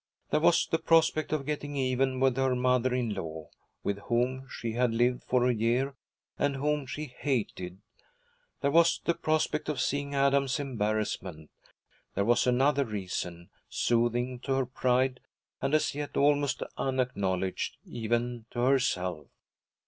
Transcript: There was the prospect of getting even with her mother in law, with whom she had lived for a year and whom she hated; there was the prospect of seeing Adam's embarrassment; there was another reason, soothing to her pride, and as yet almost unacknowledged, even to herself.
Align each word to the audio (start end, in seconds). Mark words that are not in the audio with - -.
There 0.31 0.39
was 0.39 0.65
the 0.65 0.79
prospect 0.79 1.31
of 1.31 1.45
getting 1.45 1.75
even 1.77 2.19
with 2.19 2.35
her 2.37 2.55
mother 2.55 2.91
in 2.95 3.13
law, 3.13 3.51
with 3.83 3.99
whom 4.07 4.47
she 4.49 4.71
had 4.71 4.95
lived 4.95 5.23
for 5.23 5.45
a 5.47 5.53
year 5.53 5.95
and 6.39 6.55
whom 6.55 6.87
she 6.87 7.05
hated; 7.19 7.79
there 8.61 8.71
was 8.71 8.99
the 9.05 9.13
prospect 9.13 9.69
of 9.69 9.79
seeing 9.79 10.15
Adam's 10.15 10.59
embarrassment; 10.59 11.51
there 12.15 12.25
was 12.25 12.47
another 12.47 12.83
reason, 12.83 13.51
soothing 13.69 14.39
to 14.39 14.53
her 14.53 14.65
pride, 14.65 15.19
and 15.61 15.75
as 15.75 15.93
yet 15.93 16.17
almost 16.17 16.63
unacknowledged, 16.77 17.77
even 17.85 18.47
to 18.49 18.59
herself. 18.61 19.27